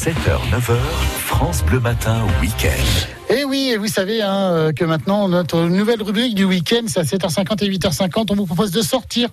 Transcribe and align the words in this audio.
7h, 0.00 0.40
9h, 0.50 0.78
France 1.26 1.62
Bleu 1.62 1.78
Matin, 1.78 2.24
week-end. 2.40 3.19
Et 3.32 3.44
oui, 3.44 3.76
vous 3.78 3.86
savez 3.86 4.22
hein, 4.22 4.50
euh, 4.50 4.72
que 4.72 4.84
maintenant, 4.84 5.28
notre 5.28 5.62
nouvelle 5.62 6.02
rubrique 6.02 6.34
du 6.34 6.42
week-end, 6.42 6.82
c'est 6.88 6.98
à 6.98 7.04
7h50 7.04 7.64
et 7.64 7.70
8h50. 7.70 8.26
On 8.30 8.34
vous 8.34 8.44
propose 8.44 8.72
de 8.72 8.82
sortir 8.82 9.28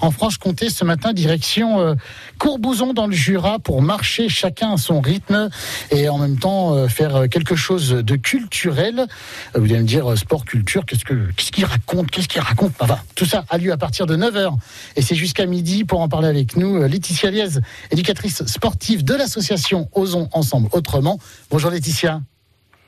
en 0.00 0.10
Franche-Comté 0.10 0.70
ce 0.70 0.86
matin, 0.86 1.12
direction 1.12 1.78
euh, 1.78 1.94
Courbouzon 2.38 2.94
dans 2.94 3.06
le 3.06 3.12
Jura, 3.12 3.58
pour 3.58 3.82
marcher 3.82 4.30
chacun 4.30 4.72
à 4.72 4.76
son 4.78 5.02
rythme 5.02 5.50
et 5.90 6.08
en 6.08 6.16
même 6.16 6.38
temps 6.38 6.74
euh, 6.74 6.88
faire 6.88 7.28
quelque 7.28 7.54
chose 7.54 7.90
de 7.90 8.16
culturel. 8.16 9.06
Vous 9.54 9.64
allez 9.64 9.80
me 9.80 9.86
dire, 9.86 10.16
sport, 10.16 10.46
culture, 10.46 10.86
qu'est-ce 10.86 11.04
que 11.04 11.30
qu'est-ce 11.36 11.52
qu'il 11.52 11.66
raconte 11.66 12.10
Qu'est-ce 12.10 12.28
qu'il 12.28 12.40
raconte? 12.40 12.72
Tout 13.16 13.26
ça 13.26 13.44
a 13.50 13.58
lieu 13.58 13.70
à 13.70 13.76
partir 13.76 14.06
de 14.06 14.16
9h. 14.16 14.56
Et 14.96 15.02
c'est 15.02 15.14
jusqu'à 15.14 15.44
midi 15.44 15.84
pour 15.84 16.00
en 16.00 16.08
parler 16.08 16.28
avec 16.28 16.56
nous. 16.56 16.82
Laetitia 16.84 17.30
Liez, 17.30 17.60
éducatrice 17.90 18.46
sportive 18.46 19.04
de 19.04 19.12
l'association 19.12 19.90
Osons 19.92 20.30
Ensemble 20.32 20.70
Autrement. 20.72 21.18
Bonjour 21.50 21.70
Laetitia. 21.70 22.22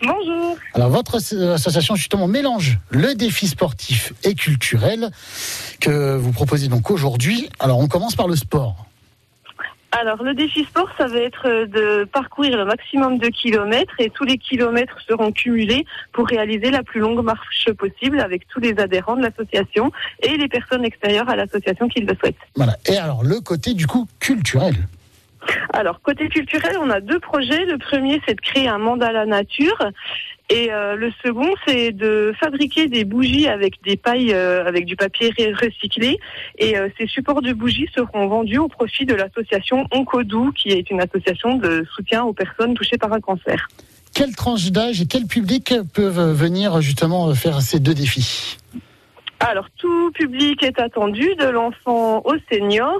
Bonjour. 0.06 0.56
Alors 0.74 0.90
votre 0.90 1.16
association 1.16 1.94
justement 1.96 2.26
mélange 2.26 2.78
le 2.90 3.14
défi 3.14 3.46
sportif 3.46 4.12
et 4.22 4.34
culturel 4.34 5.10
que 5.80 6.16
vous 6.16 6.32
proposez 6.32 6.68
donc 6.68 6.90
aujourd'hui. 6.90 7.48
Alors 7.58 7.78
on 7.78 7.88
commence 7.88 8.16
par 8.16 8.28
le 8.28 8.36
sport. 8.36 8.86
Alors 9.92 10.24
le 10.24 10.34
défi 10.34 10.64
sport, 10.64 10.88
ça 10.98 11.06
va 11.06 11.18
être 11.18 11.66
de 11.66 12.04
parcourir 12.04 12.56
le 12.56 12.64
maximum 12.64 13.18
de 13.18 13.28
kilomètres 13.28 13.94
et 14.00 14.10
tous 14.10 14.24
les 14.24 14.38
kilomètres 14.38 14.96
seront 15.06 15.30
cumulés 15.30 15.86
pour 16.12 16.26
réaliser 16.26 16.72
la 16.72 16.82
plus 16.82 16.98
longue 16.98 17.22
marche 17.22 17.70
possible 17.78 18.18
avec 18.18 18.48
tous 18.48 18.58
les 18.58 18.76
adhérents 18.78 19.14
de 19.14 19.22
l'association 19.22 19.92
et 20.20 20.36
les 20.36 20.48
personnes 20.48 20.84
extérieures 20.84 21.28
à 21.28 21.36
l'association 21.36 21.88
qui 21.88 22.00
le 22.00 22.12
souhaitent. 22.16 22.34
Voilà. 22.56 22.76
Et 22.86 22.96
alors 22.96 23.22
le 23.22 23.40
côté 23.40 23.72
du 23.74 23.86
coup 23.86 24.08
culturel. 24.18 24.74
Alors, 25.72 26.00
côté 26.00 26.28
culturel, 26.28 26.76
on 26.80 26.90
a 26.90 27.00
deux 27.00 27.18
projets. 27.18 27.64
Le 27.64 27.78
premier, 27.78 28.20
c'est 28.26 28.34
de 28.34 28.40
créer 28.40 28.68
un 28.68 28.78
mandala 28.78 29.26
nature. 29.26 29.78
Et 30.50 30.70
euh, 30.70 30.94
le 30.94 31.10
second, 31.24 31.48
c'est 31.66 31.92
de 31.92 32.34
fabriquer 32.38 32.86
des 32.86 33.04
bougies 33.04 33.48
avec 33.48 33.82
des 33.82 33.96
pailles, 33.96 34.34
euh, 34.34 34.66
avec 34.66 34.84
du 34.84 34.94
papier 34.94 35.32
recyclé. 35.60 36.18
Et 36.58 36.76
euh, 36.76 36.88
ces 36.98 37.06
supports 37.06 37.40
de 37.40 37.52
bougies 37.52 37.88
seront 37.94 38.28
vendus 38.28 38.58
au 38.58 38.68
profit 38.68 39.06
de 39.06 39.14
l'association 39.14 39.86
Oncodou, 39.90 40.52
qui 40.52 40.68
est 40.68 40.90
une 40.90 41.00
association 41.00 41.56
de 41.56 41.86
soutien 41.94 42.24
aux 42.24 42.34
personnes 42.34 42.74
touchées 42.74 42.98
par 42.98 43.12
un 43.12 43.20
cancer. 43.20 43.68
Quelle 44.14 44.36
tranche 44.36 44.70
d'âge 44.70 45.00
et 45.00 45.06
quel 45.06 45.26
public 45.26 45.74
peuvent 45.94 46.32
venir 46.32 46.80
justement 46.82 47.34
faire 47.34 47.62
ces 47.62 47.80
deux 47.80 47.94
défis? 47.94 48.58
Alors, 49.50 49.68
tout 49.76 50.10
public 50.12 50.62
est 50.62 50.78
attendu, 50.78 51.34
de 51.38 51.46
l'enfant 51.46 52.22
au 52.24 52.34
senior. 52.50 52.98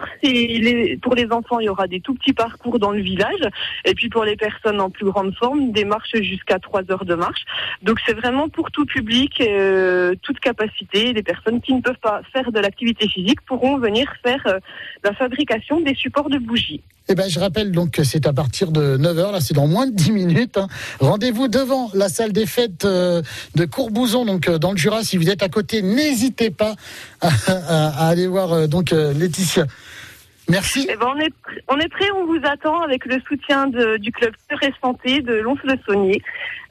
pour 1.00 1.14
les 1.14 1.32
enfants, 1.32 1.58
il 1.58 1.64
y 1.64 1.68
aura 1.68 1.86
des 1.86 2.00
tout 2.00 2.14
petits 2.14 2.34
parcours 2.34 2.78
dans 2.78 2.90
le 2.90 3.00
village. 3.00 3.48
Et 3.86 3.94
puis 3.94 4.10
pour 4.10 4.24
les 4.24 4.36
personnes 4.36 4.80
en 4.80 4.90
plus 4.90 5.06
grande 5.06 5.34
forme, 5.34 5.72
des 5.72 5.84
marches 5.84 6.14
jusqu'à 6.20 6.58
3 6.58 6.82
heures 6.90 7.06
de 7.06 7.14
marche. 7.14 7.44
Donc 7.82 7.98
c'est 8.06 8.14
vraiment 8.14 8.48
pour 8.50 8.70
tout 8.70 8.84
public, 8.84 9.40
euh, 9.40 10.14
toute 10.22 10.38
capacité. 10.38 11.14
Les 11.14 11.22
personnes 11.22 11.62
qui 11.62 11.72
ne 11.72 11.80
peuvent 11.80 12.00
pas 12.02 12.20
faire 12.32 12.52
de 12.52 12.60
l'activité 12.60 13.08
physique 13.08 13.40
pourront 13.42 13.78
venir 13.78 14.12
faire 14.22 14.42
euh, 14.46 14.58
la 15.02 15.14
fabrication 15.14 15.80
des 15.80 15.94
supports 15.94 16.28
de 16.28 16.38
bougies. 16.38 16.82
Eh 17.08 17.14
ben, 17.14 17.28
je 17.28 17.38
rappelle 17.38 17.70
donc 17.70 17.90
que 17.90 18.02
c'est 18.02 18.26
à 18.26 18.32
partir 18.32 18.72
de 18.72 18.96
9h, 18.96 19.32
là 19.32 19.40
c'est 19.40 19.52
dans 19.52 19.66
moins 19.66 19.86
de 19.86 19.94
10 19.94 20.12
minutes. 20.12 20.56
Hein. 20.56 20.68
Rendez-vous 21.00 21.48
devant 21.48 21.90
la 21.92 22.08
salle 22.08 22.32
des 22.32 22.46
fêtes 22.46 22.86
euh, 22.86 23.20
de 23.54 23.66
Courbouzon, 23.66 24.24
donc 24.24 24.48
dans 24.48 24.72
le 24.72 24.78
Jura. 24.78 25.04
Si 25.04 25.18
vous 25.18 25.28
êtes 25.28 25.42
à 25.42 25.50
côté, 25.50 25.82
n'hésitez 25.82 26.33
n'hésitez 26.34 26.50
pas 26.50 26.74
à, 27.20 28.08
aller 28.08 28.26
voir 28.26 28.52
euh, 28.52 28.66
donc 28.66 28.92
euh, 28.92 29.12
Laetitia. 29.12 29.64
Merci. 30.50 30.86
Eh 30.90 30.96
ben, 30.96 31.06
on, 31.14 31.18
est, 31.18 31.32
on 31.68 31.78
est 31.78 31.88
prêt, 31.88 32.10
on 32.14 32.26
vous 32.26 32.40
attend 32.44 32.82
avec 32.82 33.06
le 33.06 33.18
soutien 33.26 33.66
du 33.66 34.12
club 34.12 34.34
Pure 34.46 34.58
Santé 34.82 35.22
de 35.22 35.36
Lons-le-Saunier. 35.36 36.20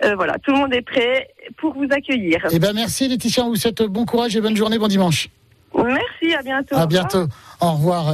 Euh, 0.04 0.14
voilà, 0.16 0.38
tout 0.38 0.52
le 0.52 0.58
monde 0.58 0.74
est 0.76 0.84
prêt 0.84 1.28
pour 1.58 1.74
vous 1.74 1.88
accueillir. 1.90 2.46
Eh 2.52 2.60
ben 2.60 2.74
merci 2.74 3.08
Laetitia, 3.08 3.44
on 3.44 3.50
vous 3.50 3.56
souhaite 3.56 3.82
bon 3.82 4.06
courage 4.06 4.36
et 4.36 4.42
bonne 4.42 4.56
journée, 4.56 4.78
bon 4.78 4.88
dimanche. 4.88 5.28
Merci, 5.76 6.36
à 6.36 6.44
bientôt. 6.44 6.76
À 6.76 6.86
bientôt. 6.86 7.26
Au 7.60 7.72
revoir. 7.72 8.14